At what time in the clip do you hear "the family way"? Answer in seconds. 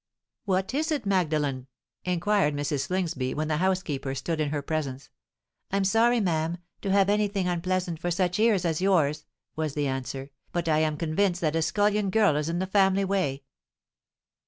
12.57-13.43